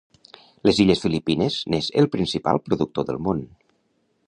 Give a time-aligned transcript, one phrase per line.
[0.67, 3.47] Les illes Filipines n'és el principal productor del món.